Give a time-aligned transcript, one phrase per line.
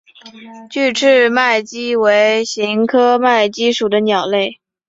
[0.71, 4.59] 距翅麦鸡为鸻科麦鸡属的鸟类。